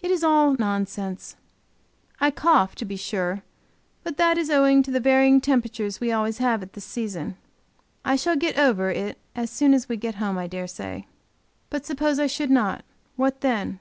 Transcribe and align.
It 0.00 0.10
is 0.10 0.24
all 0.24 0.56
nonsense. 0.58 1.36
I 2.18 2.32
cough, 2.32 2.74
to 2.74 2.84
be 2.84 2.96
sure; 2.96 3.44
but 4.02 4.16
that 4.16 4.36
it 4.36 4.40
is 4.40 4.50
owing 4.50 4.82
to 4.82 4.90
the 4.90 4.98
varying 4.98 5.40
temperature 5.40 5.88
we 6.00 6.10
always 6.10 6.38
have 6.38 6.60
at 6.64 6.72
this 6.72 6.84
season. 6.84 7.36
I 8.04 8.16
shall 8.16 8.34
get 8.34 8.58
over, 8.58 8.90
it 8.90 9.16
as 9.36 9.48
soon 9.48 9.72
as 9.72 9.88
we 9.88 9.96
get 9.96 10.16
home, 10.16 10.36
I 10.38 10.48
dare 10.48 10.66
say. 10.66 11.06
But 11.68 11.86
suppose 11.86 12.18
I 12.18 12.26
should 12.26 12.50
not; 12.50 12.82
what 13.14 13.42
then? 13.42 13.78